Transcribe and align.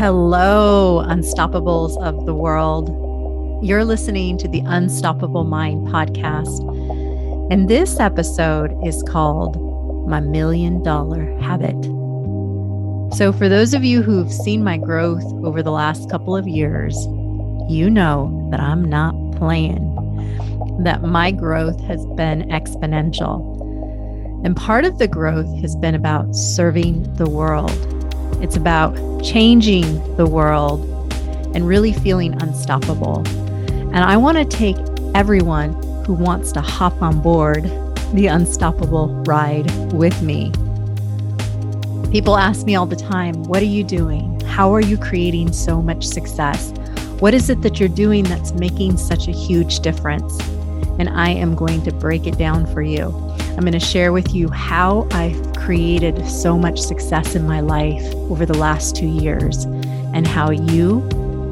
Hello, 0.00 1.04
unstoppables 1.06 2.02
of 2.02 2.24
the 2.24 2.34
world. 2.34 2.88
You're 3.62 3.84
listening 3.84 4.38
to 4.38 4.48
the 4.48 4.60
Unstoppable 4.60 5.44
Mind 5.44 5.88
podcast. 5.88 7.52
And 7.52 7.68
this 7.68 8.00
episode 8.00 8.74
is 8.82 9.02
called 9.02 9.60
My 10.08 10.20
Million 10.20 10.82
Dollar 10.82 11.38
Habit. 11.40 11.76
So, 13.14 13.30
for 13.30 13.46
those 13.46 13.74
of 13.74 13.84
you 13.84 14.00
who've 14.00 14.32
seen 14.32 14.64
my 14.64 14.78
growth 14.78 15.22
over 15.44 15.62
the 15.62 15.70
last 15.70 16.08
couple 16.08 16.34
of 16.34 16.48
years, 16.48 16.96
you 17.68 17.90
know 17.90 18.48
that 18.50 18.58
I'm 18.58 18.88
not 18.88 19.12
playing, 19.36 19.84
that 20.82 21.02
my 21.02 21.30
growth 21.30 21.78
has 21.82 22.06
been 22.16 22.48
exponential. 22.48 23.44
And 24.46 24.56
part 24.56 24.86
of 24.86 24.96
the 24.96 25.08
growth 25.08 25.60
has 25.60 25.76
been 25.76 25.94
about 25.94 26.34
serving 26.34 27.02
the 27.16 27.28
world 27.28 27.99
it's 28.42 28.56
about 28.56 28.94
changing 29.22 30.16
the 30.16 30.26
world 30.26 30.86
and 31.54 31.66
really 31.66 31.92
feeling 31.92 32.40
unstoppable. 32.42 33.26
And 33.92 33.98
I 33.98 34.16
want 34.16 34.38
to 34.38 34.44
take 34.44 34.76
everyone 35.14 35.72
who 36.04 36.14
wants 36.14 36.52
to 36.52 36.60
hop 36.60 37.02
on 37.02 37.20
board 37.20 37.64
the 38.14 38.26
unstoppable 38.26 39.08
ride 39.24 39.70
with 39.92 40.22
me. 40.22 40.52
People 42.10 42.36
ask 42.36 42.66
me 42.66 42.74
all 42.74 42.86
the 42.86 42.96
time, 42.96 43.44
What 43.44 43.62
are 43.62 43.66
you 43.66 43.84
doing? 43.84 44.40
How 44.40 44.74
are 44.74 44.80
you 44.80 44.98
creating 44.98 45.52
so 45.52 45.80
much 45.80 46.04
success? 46.04 46.72
What 47.20 47.34
is 47.34 47.50
it 47.50 47.62
that 47.62 47.78
you're 47.78 47.88
doing 47.88 48.24
that's 48.24 48.52
making 48.52 48.96
such 48.96 49.28
a 49.28 49.32
huge 49.32 49.80
difference? 49.80 50.40
And 50.98 51.08
I 51.08 51.30
am 51.30 51.54
going 51.54 51.82
to 51.84 51.92
break 51.92 52.26
it 52.26 52.36
down 52.36 52.66
for 52.72 52.82
you. 52.82 53.08
I'm 53.56 53.66
going 53.66 53.72
to 53.72 53.80
share 53.80 54.12
with 54.12 54.32
you 54.32 54.48
how 54.48 55.06
I've 55.10 55.52
created 55.54 56.26
so 56.26 56.56
much 56.56 56.80
success 56.80 57.34
in 57.34 57.46
my 57.46 57.60
life 57.60 58.02
over 58.30 58.46
the 58.46 58.56
last 58.56 58.96
two 58.96 59.08
years 59.08 59.64
and 60.14 60.26
how 60.26 60.50
you 60.50 61.00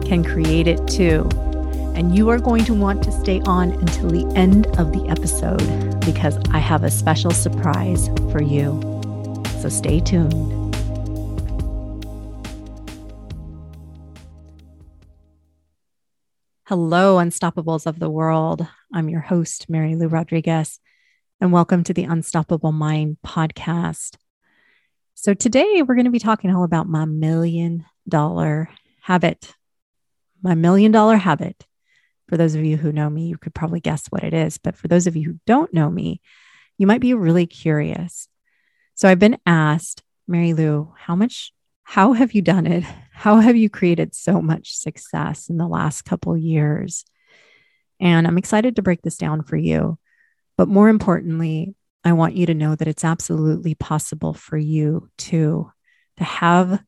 can 0.07 0.25
create 0.25 0.69
it 0.69 0.87
too. 0.87 1.29
And 1.95 2.17
you 2.17 2.31
are 2.31 2.39
going 2.39 2.65
to 2.67 2.73
want 2.73 3.03
to 3.03 3.13
stay 3.13 3.41
on 3.41 3.73
until 3.73 4.11
the 4.11 4.33
end 4.37 4.69
of 4.79 4.93
the 4.93 5.07
episode 5.09 6.01
because 6.07 6.39
I 6.51 6.59
have 6.59 6.85
a 6.85 6.91
special 6.91 7.33
surprise 7.33 8.09
for 8.31 8.41
you. 8.41 8.81
So 9.61 9.69
stay 9.69 9.99
tuned. 10.01 10.33
Hello, 16.67 17.17
Unstoppables 17.17 17.87
of 17.87 17.99
the 17.99 18.09
World. 18.09 18.67
I'm 18.95 19.09
your 19.09 19.23
host, 19.23 19.69
Mary 19.69 19.97
Lou 19.97 20.07
Rodriguez 20.07 20.79
and 21.41 21.53
welcome 21.53 21.85
to 21.85 21.95
the 21.95 22.03
Unstoppable 22.03 22.73
Mind 22.73 23.17
podcast. 23.25 24.17
So, 25.15 25.35
today 25.35 25.83
we're 25.83 25.95
going 25.95 26.05
to 26.07 26.11
be 26.11 26.19
talking 26.19 26.53
all 26.53 26.65
about 26.65 26.89
my 26.89 27.05
million 27.05 27.85
dollar 28.09 28.69
habit. 29.03 29.55
My 30.43 30.57
million 30.57 30.91
dollar 30.91 31.17
habit. 31.17 31.65
For 32.29 32.37
those 32.37 32.57
of 32.57 32.65
you 32.65 32.77
who 32.77 32.91
know 32.91 33.09
me, 33.09 33.27
you 33.27 33.39
could 33.39 33.55
probably 33.55 33.79
guess 33.79 34.09
what 34.09 34.25
it 34.25 34.35
is. 34.35 34.59
But 34.59 34.77
for 34.77 34.89
those 34.89 35.07
of 35.07 35.15
you 35.15 35.31
who 35.31 35.41
don't 35.47 35.73
know 35.73 35.89
me, 35.89 36.21
you 36.77 36.89
might 36.89 37.01
be 37.01 37.15
really 37.15 37.47
curious. 37.47 38.29
So, 38.97 39.09
I've 39.09 39.21
been 39.21 39.39
asked, 39.47 40.03
Mary 40.27 40.55
Lou, 40.55 40.93
how 40.97 41.15
much, 41.15 41.53
how 41.85 42.15
have 42.15 42.33
you 42.33 42.43
done 42.43 42.67
it? 42.67 42.85
How 43.13 43.37
have 43.37 43.57
you 43.57 43.71
created 43.71 44.13
so 44.13 44.43
much 44.43 44.77
success 44.77 45.49
in 45.49 45.57
the 45.57 45.69
last 45.69 46.03
couple 46.03 46.37
years? 46.37 47.05
And 48.01 48.27
I'm 48.27 48.39
excited 48.39 48.75
to 48.77 48.83
break 48.83 49.03
this 49.03 49.17
down 49.17 49.43
for 49.43 49.57
you. 49.57 49.99
But 50.59 50.69
more 50.69 50.89
importantly, 50.91 51.75
I 52.05 52.13
want 52.13 52.35
you 52.35 52.45
to 52.47 52.55
know 52.55 52.75
that 52.75 52.89
it's 52.89 53.05
absolutely 53.05 53.75
possible 53.75 54.35
for 54.35 54.59
you 54.59 55.09
to, 55.19 55.71
to 56.17 56.25
have 56.25 56.83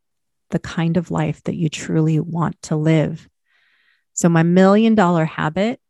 the 0.50 0.58
kind 0.58 0.96
of 0.96 1.12
life 1.12 1.42
that 1.44 1.54
you 1.54 1.68
truly 1.68 2.18
want 2.18 2.60
to 2.62 2.76
live. 2.76 3.28
So, 4.12 4.28
my 4.28 4.42
million 4.42 4.94
dollar 4.96 5.24
habit 5.24 5.80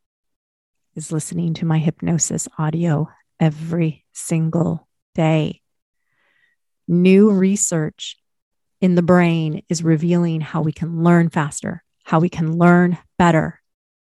is 0.95 1.11
listening 1.11 1.55
to 1.55 1.65
my 1.65 1.79
hypnosis 1.79 2.47
audio 2.59 3.09
every 3.41 4.05
single 4.13 4.87
day. 5.15 5.63
New 6.87 7.31
research 7.31 8.19
in 8.81 8.95
the 8.95 9.03
brain 9.03 9.63
is 9.71 9.83
revealing 9.83 10.43
how 10.43 10.61
we 10.61 10.73
can 10.73 11.03
learn 11.03 11.31
faster, 11.31 11.83
how 12.05 12.21
we 12.21 12.29
can 12.29 12.59
learn 12.59 12.99
better, 13.19 13.60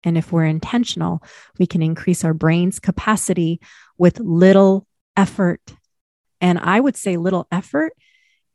and 0.03 0.17
if 0.17 0.31
we're 0.31 0.45
intentional, 0.45 1.23
we 1.59 1.67
can 1.67 1.81
increase 1.81 2.23
our 2.23 2.33
brain's 2.33 2.79
capacity 2.79 3.61
with 3.97 4.19
little 4.19 4.87
effort. 5.15 5.61
And 6.39 6.57
I 6.57 6.79
would 6.79 6.95
say 6.97 7.17
little 7.17 7.47
effort 7.51 7.93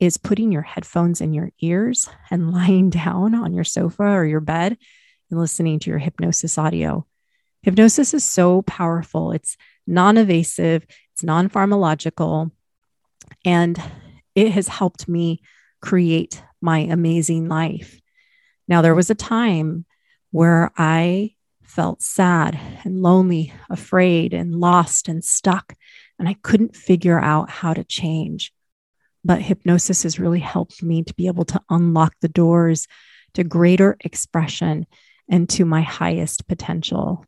is 0.00 0.16
putting 0.16 0.52
your 0.52 0.62
headphones 0.62 1.20
in 1.20 1.32
your 1.32 1.50
ears 1.60 2.08
and 2.30 2.50
lying 2.52 2.90
down 2.90 3.34
on 3.34 3.52
your 3.52 3.64
sofa 3.64 4.02
or 4.02 4.24
your 4.24 4.40
bed 4.40 4.76
and 5.30 5.40
listening 5.40 5.78
to 5.80 5.90
your 5.90 5.98
hypnosis 5.98 6.58
audio. 6.58 7.06
Hypnosis 7.62 8.14
is 8.14 8.24
so 8.24 8.62
powerful. 8.62 9.32
It's 9.32 9.56
non 9.86 10.16
evasive, 10.16 10.86
it's 11.12 11.24
non 11.24 11.48
pharmacological, 11.48 12.50
and 13.44 13.80
it 14.34 14.52
has 14.52 14.68
helped 14.68 15.08
me 15.08 15.40
create 15.80 16.42
my 16.60 16.80
amazing 16.80 17.48
life. 17.48 18.00
Now, 18.68 18.82
there 18.82 18.94
was 18.94 19.10
a 19.10 19.14
time 19.14 19.84
where 20.30 20.70
I 20.76 21.35
felt 21.66 22.02
sad 22.02 22.58
and 22.84 23.02
lonely, 23.02 23.52
afraid 23.68 24.32
and 24.32 24.54
lost 24.54 25.08
and 25.08 25.24
stuck. 25.24 25.74
And 26.18 26.28
I 26.28 26.34
couldn't 26.42 26.76
figure 26.76 27.20
out 27.20 27.50
how 27.50 27.74
to 27.74 27.84
change. 27.84 28.52
But 29.24 29.42
hypnosis 29.42 30.04
has 30.04 30.20
really 30.20 30.40
helped 30.40 30.82
me 30.82 31.02
to 31.02 31.14
be 31.14 31.26
able 31.26 31.44
to 31.46 31.60
unlock 31.68 32.14
the 32.20 32.28
doors 32.28 32.86
to 33.34 33.44
greater 33.44 33.96
expression 34.00 34.86
and 35.28 35.48
to 35.50 35.64
my 35.64 35.82
highest 35.82 36.46
potential. 36.46 37.24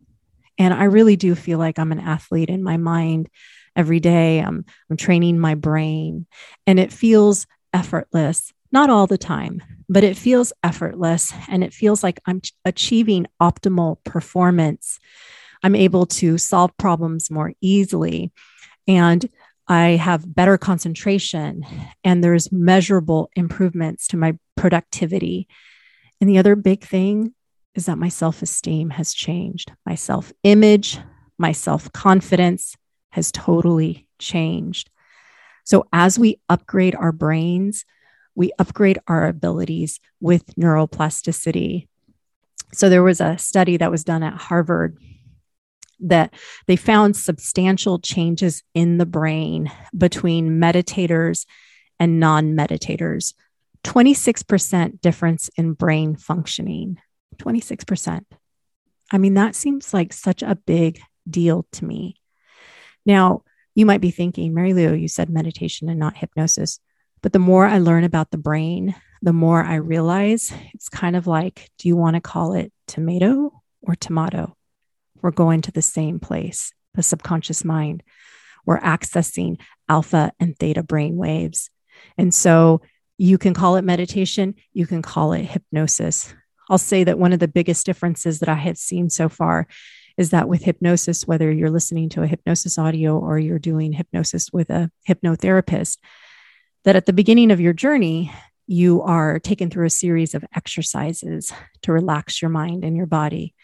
And 0.59 0.73
I 0.73 0.85
really 0.85 1.17
do 1.17 1.35
feel 1.35 1.59
like 1.59 1.79
I'm 1.79 1.93
an 1.93 2.01
athlete 2.01 2.49
in 2.49 2.63
my 2.63 2.77
mind 2.77 3.29
every 3.77 4.01
day. 4.01 4.41
I'm, 4.41 4.65
I'm 4.91 4.97
training 4.97 5.39
my 5.39 5.55
brain, 5.55 6.27
and 6.67 6.81
it 6.81 6.93
feels 6.93 7.47
effortless, 7.73 8.53
not 8.73 8.91
all 8.91 9.07
the 9.07 9.19
time, 9.19 9.63
but 9.89 10.05
it 10.05 10.17
feels 10.17 10.53
effortless 10.63 11.33
and 11.49 11.65
it 11.65 11.73
feels 11.73 12.03
like 12.03 12.21
I'm 12.27 12.43
achieving 12.65 13.27
optimal 13.41 14.03
performance. 14.05 14.99
I'm 15.63 15.75
able 15.75 16.07
to 16.07 16.39
solve 16.39 16.77
problems 16.77 17.31
more 17.31 17.53
easily 17.61 18.33
and 18.87 19.29
I 19.69 19.91
have 19.91 20.35
better 20.35 20.57
concentration 20.57 21.65
and 22.03 22.25
there's 22.25 22.51
measurable 22.51 23.31
improvements 23.37 24.09
to 24.09 24.17
my 24.17 24.39
productivity. 24.57 25.47
And 26.21 26.29
the 26.29 26.39
other 26.39 26.57
big 26.57 26.85
thing 26.85 27.35
is 27.75 27.87
that 27.87 27.99
my 27.99 28.09
self 28.09 28.43
esteem 28.43 28.91
has 28.91 29.13
changed. 29.13 29.73
My 29.85 29.95
self 29.95 30.33
image, 30.43 30.99
my 31.39 31.53
self 31.53 31.93
confidence 31.93 32.77
has 33.11 33.31
totally 33.31 34.09
changed. 34.19 34.91
So, 35.65 35.87
as 35.93 36.19
we 36.19 36.41
upgrade 36.49 36.95
our 36.95 37.13
brains, 37.13 37.85
we 38.39 38.53
upgrade 38.57 39.01
our 39.09 39.27
abilities 39.27 39.99
with 40.21 40.55
neuroplasticity. 40.55 41.89
So 42.73 42.89
there 42.89 43.03
was 43.03 43.21
a 43.21 43.37
study 43.37 43.79
that 43.79 43.91
was 43.91 44.05
done 44.05 44.23
at 44.23 44.41
Harvard 44.41 44.97
that 45.99 46.33
they 46.69 46.77
found 46.77 47.17
substantial 47.17 47.99
changes 47.99 48.63
in 48.75 48.99
the 48.99 49.07
brain 49.07 49.73
between 49.97 50.61
meditators 50.61 51.47
and 51.99 52.21
non 52.21 52.55
meditators. 52.55 53.35
26% 53.83 55.01
difference 55.01 55.51
in 55.57 55.73
brain 55.73 56.15
functioning. 56.15 57.01
26%. 57.39 58.25
I 59.11 59.19
mean, 59.19 59.35
that 59.35 59.57
seems 59.57 59.93
like 59.93 60.13
such 60.13 60.45
a 60.45 60.55
big 60.55 61.01
deal 61.29 61.67
to 61.73 61.85
me. 61.85 62.15
Now, 63.05 63.43
you 63.75 63.85
might 63.85 64.01
be 64.01 64.13
thinking, 64.13 64.55
Mary 64.55 64.75
Lou, 64.75 64.95
you 64.95 65.09
said 65.09 65.29
meditation 65.29 65.89
and 65.89 65.99
not 65.99 66.17
hypnosis. 66.17 66.79
But 67.23 67.33
the 67.33 67.39
more 67.39 67.67
I 67.67 67.79
learn 67.79 68.05
about 68.05 68.31
the 68.31 68.39
brain, 68.39 68.95
the 69.23 69.33
more 69.33 69.63
I 69.63 69.77
realize 69.77 70.53
it's 70.75 70.89
kind 70.89 71.17
of 71.17 71.27
like 71.27 71.71
do 71.79 71.89
you 71.89 71.97
want 71.97 72.15
to 72.15 72.21
call 72.21 72.55
it 72.55 72.73
tomato 72.87 73.63
or 73.83 73.95
tomato? 73.95 74.57
We're 75.21 75.31
going 75.33 75.63
to 75.63 75.73
the 75.73 75.83
same 75.83 76.21
place, 76.21 76.73
the 76.95 77.03
subconscious 77.03 77.65
mind. 77.65 78.03
We're 78.65 78.81
accessing 78.81 79.61
alpha 79.89 80.33
and 80.39 80.57
theta 80.57 80.83
brain 80.83 81.17
waves. 81.17 81.71
And 82.17 82.33
so 82.33 82.83
you 83.17 83.39
can 83.39 83.55
call 83.55 83.77
it 83.77 83.83
meditation, 83.83 84.55
you 84.73 84.87
can 84.87 85.03
call 85.03 85.33
it 85.33 85.45
hypnosis. 85.45 86.33
I'll 86.71 86.79
say 86.79 87.03
that 87.05 87.19
one 87.19 87.33
of 87.33 87.41
the 87.41 87.49
biggest 87.49 87.87
differences 87.87 88.39
that 88.41 88.49
I 88.49 88.55
have 88.55 88.79
seen 88.79 89.11
so 89.11 89.29
far 89.29 89.67
is 90.17 90.31
that 90.31 90.49
with 90.49 90.63
hypnosis, 90.63 91.27
whether 91.27 91.51
you're 91.51 91.71
listening 91.71 92.09
to 92.11 92.23
a 92.23 92.27
hypnosis 92.27 92.79
audio 92.79 93.19
or 93.19 93.39
you're 93.39 93.59
doing 93.59 93.93
hypnosis 93.93 94.53
with 94.53 94.69
a 94.69 94.91
hypnotherapist, 95.09 95.99
that 96.89 96.97
at 96.97 97.05
the 97.05 97.13
beginning 97.13 97.51
of 97.51 97.61
your 97.61 97.75
journey, 97.75 98.33
you 98.67 99.03
are 99.03 99.39
taken 99.39 99.69
through 99.69 99.85
a 99.85 99.91
series 99.91 100.35
of 100.35 100.43
exercises 100.57 101.53
to 101.83 101.93
relax 101.93 102.41
your 102.41 102.49
mind 102.49 102.83
and 102.83 102.97
your 102.97 103.05
body. 103.05 103.55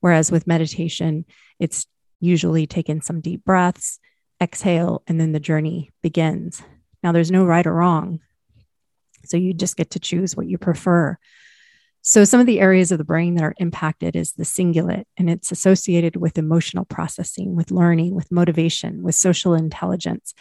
Whereas 0.00 0.32
with 0.32 0.48
meditation, 0.48 1.26
it's 1.60 1.86
usually 2.18 2.66
taken 2.66 3.02
some 3.02 3.20
deep 3.20 3.44
breaths, 3.44 4.00
exhale, 4.42 5.04
and 5.06 5.20
then 5.20 5.30
the 5.30 5.38
journey 5.38 5.92
begins. 6.02 6.60
Now, 7.04 7.12
there's 7.12 7.30
no 7.30 7.44
right 7.44 7.64
or 7.64 7.72
wrong. 7.72 8.18
So 9.26 9.36
you 9.36 9.54
just 9.54 9.76
get 9.76 9.90
to 9.90 10.00
choose 10.00 10.34
what 10.34 10.48
you 10.48 10.58
prefer. 10.58 11.18
So, 12.02 12.24
some 12.24 12.40
of 12.40 12.46
the 12.46 12.58
areas 12.58 12.90
of 12.90 12.98
the 12.98 13.04
brain 13.04 13.36
that 13.36 13.44
are 13.44 13.54
impacted 13.58 14.16
is 14.16 14.32
the 14.32 14.42
cingulate, 14.42 15.04
and 15.16 15.30
it's 15.30 15.52
associated 15.52 16.16
with 16.16 16.36
emotional 16.36 16.84
processing, 16.84 17.54
with 17.54 17.70
learning, 17.70 18.16
with 18.16 18.32
motivation, 18.32 19.04
with 19.04 19.14
social 19.14 19.54
intelligence. 19.54 20.34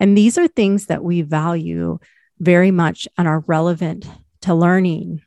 And 0.00 0.16
these 0.16 0.38
are 0.38 0.48
things 0.48 0.86
that 0.86 1.02
we 1.02 1.22
value 1.22 1.98
very 2.38 2.70
much 2.70 3.08
and 3.16 3.26
are 3.26 3.44
relevant 3.46 4.08
to 4.42 4.54
learning. 4.54 5.22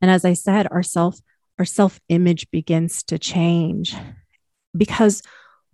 And 0.00 0.10
as 0.10 0.24
I 0.24 0.34
said, 0.34 0.68
our 0.70 0.82
self 0.82 1.20
our 1.58 1.64
self 1.64 2.00
image 2.08 2.50
begins 2.50 3.02
to 3.04 3.18
change 3.18 3.94
because 4.76 5.22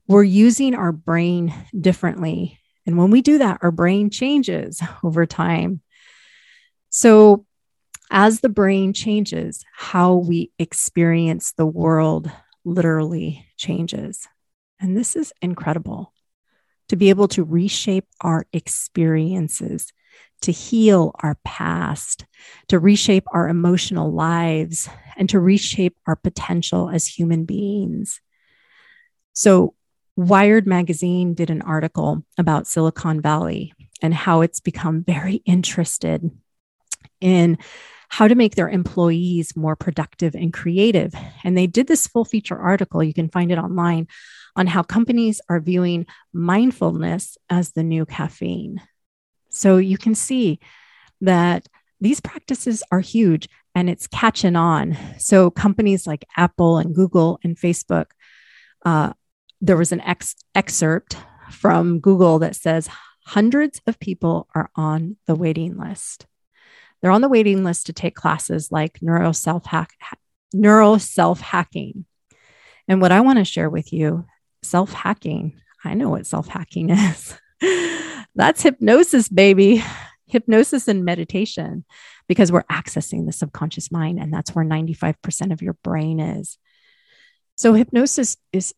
we're 0.06 0.22
using 0.22 0.74
our 0.74 0.92
brain 0.92 1.52
differently. 1.78 2.58
And 2.86 2.96
when 2.96 3.10
we 3.10 3.20
do 3.20 3.38
that, 3.38 3.58
our 3.62 3.70
brain 3.70 4.10
changes 4.10 4.80
over 5.02 5.26
time. 5.26 5.80
So 6.90 7.46
as 8.10 8.40
the 8.40 8.48
brain 8.48 8.92
changes, 8.92 9.64
how 9.74 10.14
we 10.14 10.52
experience 10.58 11.52
the 11.52 11.66
world 11.66 12.30
literally 12.64 13.46
changes. 13.56 14.28
And 14.78 14.96
this 14.96 15.16
is 15.16 15.32
incredible 15.40 16.12
to 16.92 16.96
be 16.96 17.08
able 17.08 17.26
to 17.26 17.42
reshape 17.42 18.04
our 18.20 18.44
experiences, 18.52 19.94
to 20.42 20.52
heal 20.52 21.10
our 21.20 21.38
past, 21.42 22.26
to 22.68 22.78
reshape 22.78 23.24
our 23.32 23.48
emotional 23.48 24.12
lives, 24.12 24.90
and 25.16 25.26
to 25.30 25.40
reshape 25.40 25.96
our 26.06 26.16
potential 26.16 26.90
as 26.90 27.06
human 27.06 27.46
beings. 27.46 28.20
So, 29.32 29.74
Wired 30.16 30.66
Magazine 30.66 31.32
did 31.32 31.48
an 31.48 31.62
article 31.62 32.26
about 32.36 32.66
Silicon 32.66 33.22
Valley 33.22 33.72
and 34.02 34.12
how 34.12 34.42
it's 34.42 34.60
become 34.60 35.02
very 35.02 35.36
interested 35.46 36.30
in 37.22 37.56
how 38.10 38.28
to 38.28 38.34
make 38.34 38.54
their 38.54 38.68
employees 38.68 39.56
more 39.56 39.76
productive 39.76 40.34
and 40.34 40.52
creative. 40.52 41.14
And 41.42 41.56
they 41.56 41.66
did 41.66 41.86
this 41.86 42.06
full 42.06 42.26
feature 42.26 42.58
article, 42.58 43.02
you 43.02 43.14
can 43.14 43.30
find 43.30 43.50
it 43.50 43.56
online, 43.56 44.08
on 44.56 44.66
how 44.66 44.82
companies 44.82 45.40
are 45.48 45.60
viewing 45.60 46.06
mindfulness 46.32 47.38
as 47.48 47.72
the 47.72 47.82
new 47.82 48.04
caffeine. 48.04 48.80
So 49.50 49.76
you 49.78 49.98
can 49.98 50.14
see 50.14 50.60
that 51.20 51.66
these 52.00 52.20
practices 52.20 52.82
are 52.90 53.00
huge 53.00 53.48
and 53.74 53.88
it's 53.88 54.06
catching 54.06 54.56
on. 54.56 54.96
So 55.18 55.50
companies 55.50 56.06
like 56.06 56.24
Apple 56.36 56.78
and 56.78 56.94
Google 56.94 57.38
and 57.44 57.56
Facebook, 57.56 58.06
uh, 58.84 59.12
there 59.60 59.76
was 59.76 59.92
an 59.92 60.00
ex- 60.00 60.34
excerpt 60.54 61.16
from 61.50 62.00
Google 62.00 62.40
that 62.40 62.56
says 62.56 62.88
hundreds 63.24 63.80
of 63.86 64.00
people 64.00 64.48
are 64.54 64.70
on 64.74 65.16
the 65.26 65.34
waiting 65.34 65.78
list. 65.78 66.26
They're 67.00 67.10
on 67.10 67.20
the 67.20 67.28
waiting 67.28 67.64
list 67.64 67.86
to 67.86 67.92
take 67.92 68.14
classes 68.14 68.70
like 68.70 69.00
neuro 69.00 69.32
self 69.32 69.66
hack, 69.66 69.92
neuro 70.52 70.98
self 70.98 71.40
hacking. 71.40 72.04
And 72.88 73.00
what 73.00 73.12
I 73.12 73.20
want 73.20 73.38
to 73.38 73.44
share 73.44 73.70
with 73.70 73.92
you, 73.92 74.26
self 74.62 74.92
hacking, 74.92 75.60
I 75.84 75.94
know 75.94 76.10
what 76.10 76.26
self 76.26 76.48
hacking 76.48 76.90
is. 76.90 77.34
That's 78.34 78.62
hypnosis, 78.62 79.28
baby. 79.28 79.82
Hypnosis 80.26 80.88
and 80.88 81.04
meditation, 81.04 81.84
because 82.26 82.50
we're 82.50 82.62
accessing 82.64 83.26
the 83.26 83.32
subconscious 83.32 83.92
mind, 83.92 84.18
and 84.18 84.32
that's 84.32 84.54
where 84.54 84.64
95% 84.64 85.52
of 85.52 85.60
your 85.60 85.74
brain 85.84 86.20
is. 86.20 86.56
So, 87.56 87.74
hypnosis 87.74 88.38
is 88.50 88.74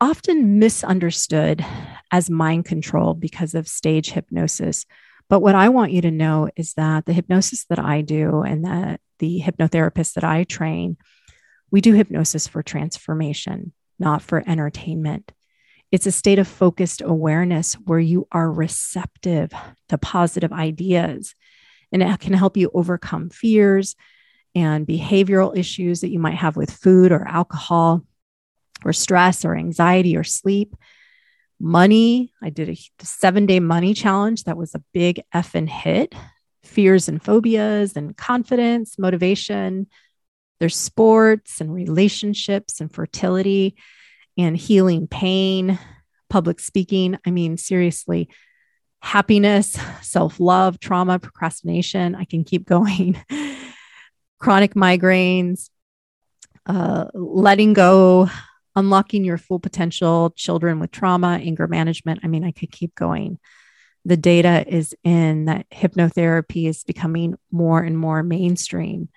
often 0.00 0.58
misunderstood 0.58 1.64
as 2.10 2.30
mind 2.30 2.64
control 2.64 3.12
because 3.12 3.54
of 3.54 3.68
stage 3.68 4.10
hypnosis, 4.12 4.86
but 5.30 5.40
what 5.40 5.54
I 5.54 5.68
want 5.68 5.92
you 5.92 6.02
to 6.02 6.10
know 6.10 6.50
is 6.56 6.74
that 6.74 7.06
the 7.06 7.12
hypnosis 7.12 7.64
that 7.66 7.78
I 7.78 8.00
do 8.00 8.42
and 8.42 8.64
that 8.64 9.00
the 9.20 9.40
hypnotherapists 9.40 10.14
that 10.14 10.24
I 10.24 10.42
train, 10.42 10.96
we 11.70 11.80
do 11.80 11.94
hypnosis 11.94 12.48
for 12.48 12.64
transformation, 12.64 13.72
not 14.00 14.22
for 14.22 14.42
entertainment. 14.46 15.32
It's 15.92 16.06
a 16.06 16.12
state 16.12 16.38
of 16.38 16.48
focused 16.48 17.02
awareness 17.02 17.74
where 17.74 17.98
you 17.98 18.26
are 18.32 18.50
receptive 18.50 19.52
to 19.88 19.98
positive 19.98 20.52
ideas 20.52 21.34
and 21.92 22.02
it 22.02 22.20
can 22.20 22.32
help 22.32 22.56
you 22.56 22.70
overcome 22.72 23.30
fears 23.30 23.96
and 24.54 24.86
behavioral 24.86 25.56
issues 25.56 26.00
that 26.00 26.10
you 26.10 26.18
might 26.18 26.36
have 26.36 26.56
with 26.56 26.70
food 26.70 27.12
or 27.12 27.26
alcohol 27.26 28.02
or 28.84 28.92
stress 28.92 29.44
or 29.44 29.56
anxiety 29.56 30.16
or 30.16 30.24
sleep 30.24 30.74
money. 31.60 32.32
I 32.42 32.50
did 32.50 32.68
a 32.70 33.04
seven 33.04 33.46
day 33.46 33.60
money 33.60 33.94
challenge 33.94 34.44
that 34.44 34.56
was 34.56 34.74
a 34.74 34.82
big 34.92 35.22
effing 35.34 35.68
hit. 35.68 36.14
Fears 36.64 37.08
and 37.08 37.22
phobias 37.22 37.96
and 37.96 38.16
confidence, 38.16 38.98
motivation. 38.98 39.86
There's 40.60 40.76
sports 40.76 41.60
and 41.60 41.72
relationships 41.72 42.80
and 42.80 42.92
fertility 42.92 43.76
and 44.36 44.56
healing 44.56 45.06
pain, 45.06 45.78
public 46.28 46.60
speaking. 46.60 47.18
I 47.26 47.30
mean, 47.30 47.56
seriously, 47.56 48.28
happiness, 49.00 49.78
self 50.02 50.38
love, 50.38 50.78
trauma, 50.78 51.18
procrastination. 51.18 52.14
I 52.14 52.24
can 52.24 52.44
keep 52.44 52.66
going. 52.66 53.22
Chronic 54.38 54.74
migraines, 54.74 55.70
uh, 56.66 57.06
letting 57.14 57.72
go, 57.72 58.28
unlocking 58.76 59.24
your 59.24 59.38
full 59.38 59.60
potential, 59.60 60.30
children 60.36 60.78
with 60.78 60.90
trauma, 60.90 61.40
anger 61.42 61.66
management. 61.66 62.20
I 62.22 62.28
mean, 62.28 62.44
I 62.44 62.52
could 62.52 62.70
keep 62.70 62.94
going. 62.94 63.38
The 64.04 64.16
data 64.16 64.64
is 64.66 64.94
in 65.04 65.46
that 65.46 65.68
hypnotherapy 65.70 66.68
is 66.68 66.84
becoming 66.84 67.34
more 67.50 67.82
and 67.82 67.98
more 67.98 68.22
mainstream. 68.22 69.08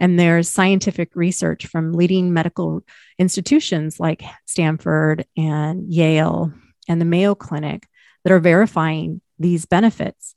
And 0.00 0.18
there's 0.18 0.48
scientific 0.48 1.14
research 1.14 1.66
from 1.66 1.92
leading 1.92 2.32
medical 2.32 2.82
institutions 3.18 4.00
like 4.00 4.22
Stanford 4.46 5.26
and 5.36 5.92
Yale 5.92 6.52
and 6.88 7.00
the 7.00 7.04
Mayo 7.04 7.34
Clinic 7.34 7.86
that 8.24 8.32
are 8.32 8.40
verifying 8.40 9.20
these 9.38 9.66
benefits. 9.66 10.34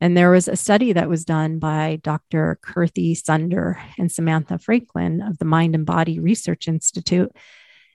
And 0.00 0.16
there 0.16 0.32
was 0.32 0.48
a 0.48 0.56
study 0.56 0.92
that 0.92 1.08
was 1.08 1.24
done 1.24 1.60
by 1.60 2.00
Dr. 2.02 2.58
Kirthi 2.62 3.16
Sunder 3.16 3.80
and 3.96 4.10
Samantha 4.10 4.58
Franklin 4.58 5.22
of 5.22 5.38
the 5.38 5.44
Mind 5.44 5.76
and 5.76 5.86
Body 5.86 6.18
Research 6.18 6.66
Institute 6.66 7.30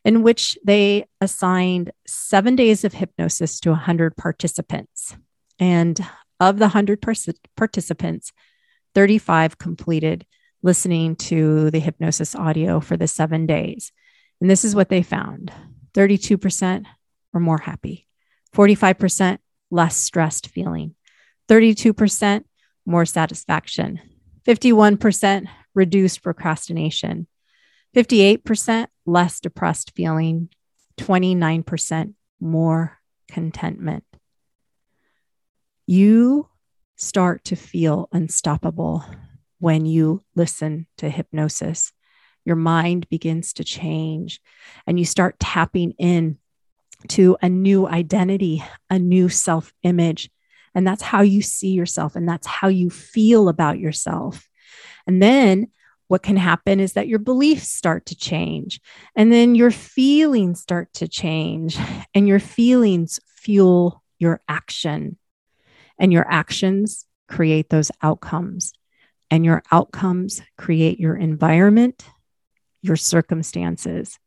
in 0.06 0.24
which 0.24 0.58
they 0.64 1.06
assigned 1.20 1.92
seven 2.08 2.56
days 2.56 2.86
of 2.86 2.94
hypnosis 2.94 3.60
to 3.60 3.72
100 3.72 4.16
participants. 4.16 5.18
And 5.60 6.00
of 6.40 6.58
the 6.58 6.70
100 6.70 7.02
participants, 7.58 8.32
35 8.96 9.58
completed 9.58 10.26
listening 10.62 11.16
to 11.16 11.72
the 11.72 11.80
hypnosis 11.80 12.36
audio 12.36 12.80
for 12.80 12.98
the 12.98 13.08
seven 13.08 13.46
days. 13.46 13.92
And 14.42 14.50
this 14.50 14.66
is 14.66 14.76
what 14.76 14.90
they 14.90 15.04
found. 15.04 15.52
32% 15.94 16.86
were 17.34 17.40
more 17.40 17.60
happy, 17.60 18.08
45% 18.56 19.40
less 19.72 19.96
stressed 19.96 20.48
feeling, 20.48 20.96
32% 21.48 22.44
more 22.86 23.06
satisfaction, 23.06 24.00
51% 24.48 25.48
reduced 25.76 26.24
procrastination, 26.24 27.28
58% 27.96 28.88
less 29.06 29.40
depressed 29.40 29.92
feeling, 29.96 30.50
29% 30.98 32.14
more 32.40 33.00
contentment. 33.30 34.04
You 35.86 36.50
start 36.96 37.46
to 37.46 37.56
feel 37.56 38.10
unstoppable 38.12 39.06
when 39.60 39.86
you 39.86 40.24
listen 40.36 40.88
to 40.98 41.10
hypnosis. 41.10 41.92
Your 42.46 42.56
mind 42.56 43.08
begins 43.10 43.54
to 43.54 43.64
change 43.64 44.42
and 44.88 44.98
you 44.98 45.06
start 45.06 45.40
tapping 45.40 45.92
in 46.00 46.38
to 47.10 47.38
a 47.42 47.50
new 47.50 47.88
identity, 47.88 48.64
a 48.90 49.00
new 49.00 49.30
self 49.30 49.74
image. 49.84 50.30
And 50.76 50.86
that's 50.86 51.02
how 51.02 51.22
you 51.22 51.42
see 51.42 51.70
yourself 51.70 52.16
and 52.16 52.28
that's 52.28 52.48
how 52.48 52.68
you 52.68 52.90
feel 52.90 53.50
about 53.50 53.80
yourself. 53.80 54.48
And 55.08 55.22
then 55.22 55.68
what 56.08 56.24
can 56.24 56.38
happen 56.38 56.80
is 56.80 56.94
that 56.94 57.08
your 57.08 57.20
beliefs 57.20 57.70
start 57.70 58.06
to 58.08 58.16
change 58.16 58.82
and 59.16 59.32
then 59.32 59.56
your 59.56 59.72
feelings 59.72 60.60
start 60.60 60.92
to 60.94 61.08
change 61.08 61.78
and 62.14 62.28
your 62.28 62.40
feelings 62.40 63.20
fuel 63.38 64.04
your 64.18 64.42
action 64.50 65.18
and 66.00 66.12
your 66.12 66.26
actions 66.30 67.06
create 67.28 67.70
those 67.70 67.92
outcomes 68.02 68.74
and 69.32 69.46
your 69.46 69.64
outcomes 69.72 70.42
create 70.58 71.00
your 71.00 71.16
environment 71.16 72.06
your 72.82 72.96
circumstances 72.96 74.18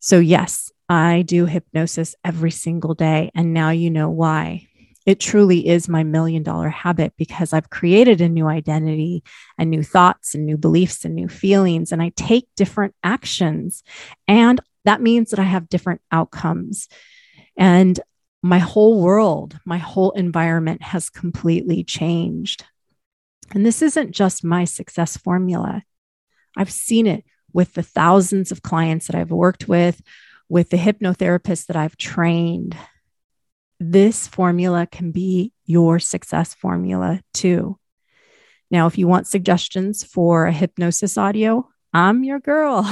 so 0.00 0.18
yes 0.18 0.70
i 0.88 1.22
do 1.22 1.46
hypnosis 1.46 2.14
every 2.24 2.50
single 2.50 2.94
day 2.94 3.30
and 3.34 3.52
now 3.54 3.70
you 3.70 3.90
know 3.90 4.10
why 4.10 4.66
it 5.06 5.18
truly 5.18 5.66
is 5.66 5.88
my 5.88 6.04
million 6.04 6.42
dollar 6.42 6.68
habit 6.68 7.14
because 7.16 7.52
I've 7.52 7.70
created 7.70 8.20
a 8.20 8.28
new 8.28 8.46
identity 8.46 9.24
and 9.58 9.70
new 9.70 9.82
thoughts 9.82 10.34
and 10.34 10.44
new 10.44 10.58
beliefs 10.58 11.04
and 11.04 11.14
new 11.14 11.28
feelings. 11.28 11.90
And 11.90 12.02
I 12.02 12.12
take 12.16 12.48
different 12.54 12.94
actions. 13.02 13.82
And 14.28 14.60
that 14.84 15.00
means 15.00 15.30
that 15.30 15.40
I 15.40 15.44
have 15.44 15.68
different 15.68 16.02
outcomes. 16.12 16.88
And 17.56 17.98
my 18.42 18.58
whole 18.58 19.02
world, 19.02 19.58
my 19.64 19.78
whole 19.78 20.12
environment 20.12 20.82
has 20.82 21.10
completely 21.10 21.82
changed. 21.84 22.64
And 23.52 23.66
this 23.66 23.82
isn't 23.82 24.12
just 24.12 24.44
my 24.44 24.64
success 24.64 25.16
formula. 25.16 25.82
I've 26.56 26.70
seen 26.70 27.06
it 27.06 27.24
with 27.52 27.74
the 27.74 27.82
thousands 27.82 28.52
of 28.52 28.62
clients 28.62 29.06
that 29.06 29.16
I've 29.16 29.30
worked 29.30 29.68
with, 29.68 30.00
with 30.48 30.70
the 30.70 30.76
hypnotherapists 30.76 31.66
that 31.66 31.76
I've 31.76 31.96
trained. 31.96 32.76
This 33.78 34.28
formula 34.28 34.86
can 34.86 35.10
be 35.10 35.52
your 35.64 35.98
success 35.98 36.54
formula 36.54 37.20
too. 37.32 37.78
Now, 38.70 38.86
if 38.86 38.98
you 38.98 39.08
want 39.08 39.26
suggestions 39.26 40.04
for 40.04 40.46
a 40.46 40.52
hypnosis 40.52 41.18
audio, 41.18 41.68
I'm 41.92 42.22
your 42.22 42.38
girl. 42.38 42.84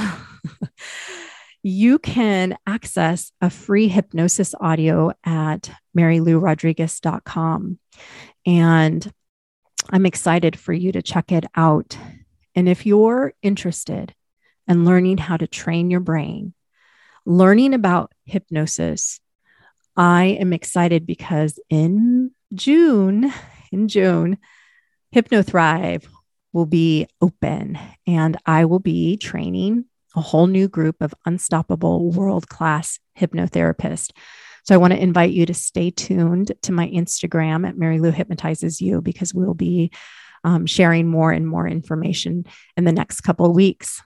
you 1.63 1.99
can 1.99 2.57
access 2.67 3.31
a 3.39 3.49
free 3.49 3.87
hypnosis 3.87 4.53
audio 4.59 5.11
at 5.23 5.71
marylourodriguez.com. 5.97 7.79
And 8.45 9.13
I'm 9.89 10.05
excited 10.05 10.57
for 10.57 10.73
you 10.73 10.91
to 10.91 11.01
check 11.01 11.31
it 11.31 11.45
out. 11.55 11.97
And 12.55 12.67
if 12.67 12.85
you're 12.85 13.33
interested 13.41 14.13
in 14.67 14.85
learning 14.85 15.17
how 15.17 15.37
to 15.37 15.47
train 15.47 15.89
your 15.89 15.99
brain, 15.99 16.53
learning 17.25 17.73
about 17.73 18.13
hypnosis, 18.25 19.19
I 19.95 20.37
am 20.39 20.53
excited 20.53 21.05
because 21.05 21.59
in 21.69 22.31
June, 22.53 23.33
in 23.71 23.87
June, 23.87 24.37
HypnoThrive 25.15 26.05
will 26.53 26.65
be 26.65 27.07
open 27.21 27.77
and 28.07 28.37
I 28.45 28.65
will 28.65 28.79
be 28.79 29.17
training 29.17 29.85
a 30.15 30.21
whole 30.21 30.47
new 30.47 30.67
group 30.67 31.01
of 31.01 31.13
unstoppable 31.25 32.11
world 32.11 32.49
class 32.49 32.99
hypnotherapists. 33.17 34.11
So 34.69 34.75
I 34.75 34.77
want 34.77 34.93
to 34.93 35.01
invite 35.01 35.31
you 35.31 35.47
to 35.47 35.53
stay 35.55 35.89
tuned 35.89 36.51
to 36.61 36.71
my 36.71 36.87
Instagram 36.89 37.67
at 37.67 37.75
Mary 37.75 37.99
Lou 37.99 38.11
Hypnotizes 38.11 38.79
You 38.79 39.01
because 39.01 39.33
we'll 39.33 39.55
be 39.55 39.89
um, 40.43 40.67
sharing 40.67 41.07
more 41.07 41.31
and 41.31 41.47
more 41.47 41.67
information 41.67 42.45
in 42.77 42.83
the 42.83 42.91
next 42.91 43.21
couple 43.21 43.47
of 43.47 43.55
weeks. 43.55 44.03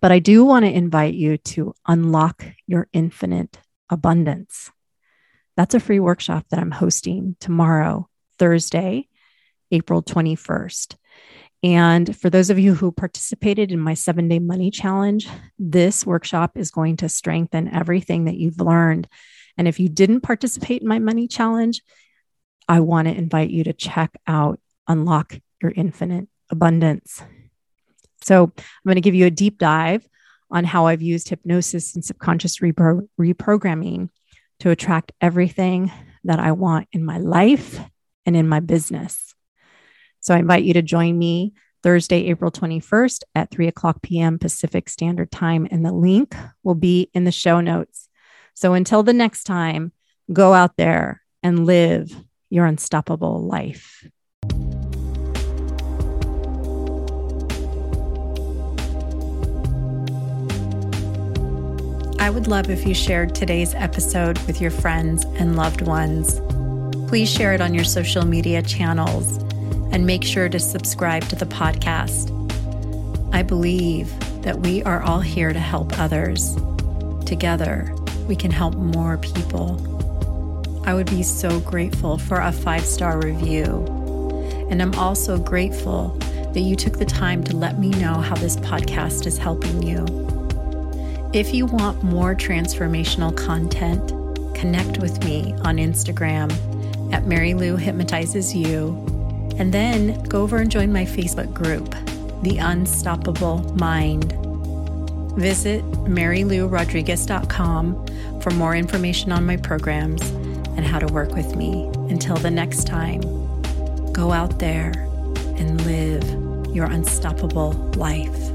But 0.00 0.10
I 0.10 0.20
do 0.20 0.42
want 0.42 0.64
to 0.64 0.72
invite 0.72 1.12
you 1.12 1.36
to 1.36 1.74
unlock 1.86 2.46
your 2.66 2.88
infinite 2.94 3.58
abundance. 3.90 4.70
That's 5.54 5.74
a 5.74 5.80
free 5.80 6.00
workshop 6.00 6.46
that 6.48 6.60
I'm 6.60 6.70
hosting 6.70 7.36
tomorrow, 7.38 8.08
Thursday, 8.38 9.08
April 9.70 10.02
21st. 10.02 10.96
And 11.62 12.16
for 12.16 12.30
those 12.30 12.48
of 12.48 12.58
you 12.58 12.72
who 12.72 12.90
participated 12.90 13.70
in 13.70 13.80
my 13.80 13.92
seven 13.92 14.28
day 14.28 14.38
money 14.38 14.70
challenge, 14.70 15.28
this 15.58 16.06
workshop 16.06 16.52
is 16.56 16.70
going 16.70 16.96
to 16.96 17.10
strengthen 17.10 17.68
everything 17.68 18.24
that 18.24 18.38
you've 18.38 18.62
learned. 18.62 19.08
And 19.56 19.68
if 19.68 19.78
you 19.78 19.88
didn't 19.88 20.22
participate 20.22 20.82
in 20.82 20.88
my 20.88 20.98
money 20.98 21.28
challenge, 21.28 21.82
I 22.68 22.80
want 22.80 23.08
to 23.08 23.14
invite 23.14 23.50
you 23.50 23.64
to 23.64 23.72
check 23.72 24.16
out 24.26 24.60
Unlock 24.88 25.38
Your 25.62 25.72
Infinite 25.74 26.28
Abundance. 26.50 27.22
So 28.22 28.44
I'm 28.56 28.86
going 28.86 28.96
to 28.96 29.00
give 29.00 29.14
you 29.14 29.26
a 29.26 29.30
deep 29.30 29.58
dive 29.58 30.08
on 30.50 30.64
how 30.64 30.86
I've 30.86 31.02
used 31.02 31.28
hypnosis 31.28 31.94
and 31.94 32.04
subconscious 32.04 32.58
repro- 32.58 33.08
reprogramming 33.20 34.08
to 34.60 34.70
attract 34.70 35.12
everything 35.20 35.92
that 36.24 36.38
I 36.38 36.52
want 36.52 36.88
in 36.92 37.04
my 37.04 37.18
life 37.18 37.80
and 38.24 38.36
in 38.36 38.48
my 38.48 38.60
business. 38.60 39.34
So 40.20 40.34
I 40.34 40.38
invite 40.38 40.64
you 40.64 40.74
to 40.74 40.82
join 40.82 41.18
me 41.18 41.52
Thursday, 41.82 42.28
April 42.28 42.50
21st 42.50 43.24
at 43.34 43.50
3 43.50 43.68
o'clock 43.68 44.00
p.m. 44.00 44.38
Pacific 44.38 44.88
Standard 44.88 45.30
Time. 45.30 45.68
And 45.70 45.84
the 45.84 45.92
link 45.92 46.34
will 46.62 46.74
be 46.74 47.10
in 47.12 47.24
the 47.24 47.32
show 47.32 47.60
notes. 47.60 48.03
So 48.54 48.72
until 48.72 49.02
the 49.02 49.12
next 49.12 49.44
time, 49.44 49.92
go 50.32 50.54
out 50.54 50.76
there 50.76 51.22
and 51.42 51.66
live 51.66 52.14
your 52.50 52.66
unstoppable 52.66 53.42
life. 53.42 54.06
I 62.18 62.30
would 62.30 62.46
love 62.46 62.70
if 62.70 62.86
you 62.86 62.94
shared 62.94 63.34
today's 63.34 63.74
episode 63.74 64.38
with 64.46 64.60
your 64.60 64.70
friends 64.70 65.24
and 65.24 65.56
loved 65.56 65.82
ones. 65.82 66.40
Please 67.08 67.28
share 67.28 67.52
it 67.52 67.60
on 67.60 67.74
your 67.74 67.84
social 67.84 68.24
media 68.24 68.62
channels 68.62 69.36
and 69.92 70.06
make 70.06 70.24
sure 70.24 70.48
to 70.48 70.58
subscribe 70.58 71.24
to 71.24 71.36
the 71.36 71.44
podcast. 71.44 72.32
I 73.34 73.42
believe 73.42 74.10
that 74.42 74.60
we 74.60 74.82
are 74.84 75.02
all 75.02 75.20
here 75.20 75.52
to 75.52 75.58
help 75.58 75.98
others. 75.98 76.56
Together, 77.26 77.94
we 78.26 78.36
can 78.36 78.50
help 78.50 78.74
more 78.74 79.18
people. 79.18 79.80
I 80.86 80.94
would 80.94 81.10
be 81.10 81.22
so 81.22 81.60
grateful 81.60 82.18
for 82.18 82.40
a 82.40 82.52
five 82.52 82.84
star 82.84 83.20
review. 83.20 83.86
And 84.70 84.82
I'm 84.82 84.94
also 84.94 85.38
grateful 85.38 86.08
that 86.52 86.60
you 86.60 86.76
took 86.76 86.98
the 86.98 87.04
time 87.04 87.42
to 87.44 87.56
let 87.56 87.78
me 87.78 87.90
know 87.90 88.14
how 88.14 88.34
this 88.36 88.56
podcast 88.56 89.26
is 89.26 89.38
helping 89.38 89.82
you. 89.82 90.04
If 91.32 91.52
you 91.52 91.66
want 91.66 92.02
more 92.02 92.34
transformational 92.34 93.36
content, 93.36 94.08
connect 94.54 94.98
with 94.98 95.24
me 95.24 95.52
on 95.64 95.78
Instagram 95.78 96.52
at 97.12 97.26
Mary 97.26 97.54
Lou 97.54 97.76
Hypnotizes 97.76 98.54
You 98.54 98.94
and 99.58 99.72
then 99.72 100.22
go 100.24 100.42
over 100.42 100.58
and 100.58 100.70
join 100.70 100.92
my 100.92 101.04
Facebook 101.04 101.52
group, 101.52 101.94
The 102.42 102.58
Unstoppable 102.58 103.58
Mind. 103.76 104.43
Visit 105.36 105.84
MaryLouRodriguez.com 105.84 108.40
for 108.40 108.50
more 108.50 108.76
information 108.76 109.32
on 109.32 109.46
my 109.46 109.56
programs 109.56 110.20
and 110.76 110.84
how 110.84 110.98
to 110.98 111.10
work 111.12 111.34
with 111.34 111.56
me. 111.56 111.86
Until 112.08 112.36
the 112.36 112.50
next 112.50 112.86
time, 112.86 113.22
go 114.12 114.32
out 114.32 114.58
there 114.58 114.92
and 115.56 115.80
live 115.86 116.24
your 116.74 116.86
unstoppable 116.86 117.72
life. 117.96 118.53